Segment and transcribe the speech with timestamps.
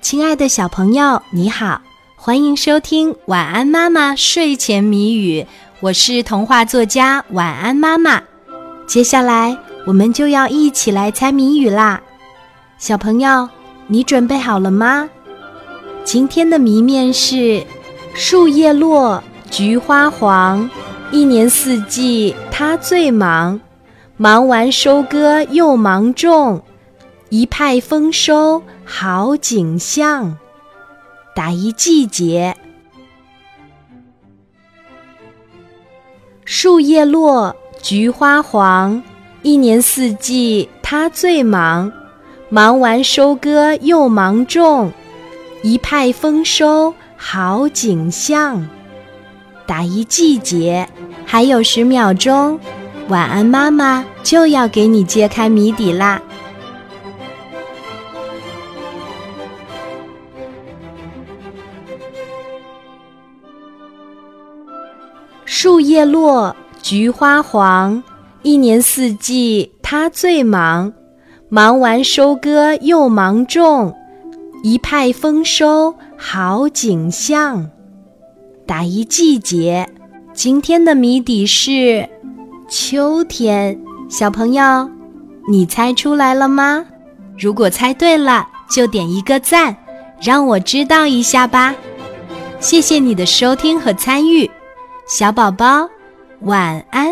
[0.00, 1.80] 亲爱的小朋友，你好，
[2.16, 5.42] 欢迎收听《晚安妈妈睡前谜语》，
[5.80, 8.20] 我是童话作家晚安妈妈。
[8.86, 12.00] 接下来我们就要一起来猜谜语啦，
[12.78, 13.46] 小朋友，
[13.88, 15.08] 你准备好了吗？
[16.02, 17.62] 今天的谜面是：
[18.14, 20.68] 树叶落，菊花黄，
[21.10, 23.60] 一年四季它最忙，
[24.16, 26.62] 忙完收割又忙种。
[27.30, 30.36] 一派丰收好景象，
[31.32, 32.56] 打一季节。
[36.44, 39.00] 树叶落，菊花黄，
[39.42, 41.92] 一年四季它最忙，
[42.48, 44.90] 忙完收割又忙种，
[45.62, 48.68] 一派丰收好景象，
[49.68, 50.88] 打一季节。
[51.24, 52.58] 还有十秒钟，
[53.06, 56.20] 晚安妈妈就要给你揭开谜底啦。
[65.52, 68.04] 树叶落，菊花黄，
[68.42, 70.92] 一年四季它最忙，
[71.48, 73.92] 忙完收割又忙种，
[74.62, 77.68] 一派丰收好景象，
[78.64, 79.88] 打一季节。
[80.32, 82.08] 今天的谜底是
[82.68, 83.76] 秋天，
[84.08, 84.88] 小朋友，
[85.48, 86.86] 你猜出来了吗？
[87.36, 89.76] 如果猜对了，就点一个赞，
[90.22, 91.74] 让我知道一下吧。
[92.60, 94.48] 谢谢你的收听和参与。
[95.10, 95.90] 小宝宝，
[96.42, 97.09] 晚安。